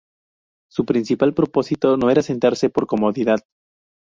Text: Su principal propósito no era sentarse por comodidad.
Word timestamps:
Su 0.67 0.83
principal 0.83 1.35
propósito 1.35 1.95
no 1.95 2.09
era 2.09 2.23
sentarse 2.23 2.71
por 2.71 2.87
comodidad. 2.87 3.41